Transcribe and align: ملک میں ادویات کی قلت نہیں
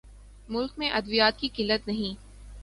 ملک 0.49 0.71
میں 0.77 0.89
ادویات 0.91 1.39
کی 1.39 1.49
قلت 1.55 1.87
نہیں 1.87 2.15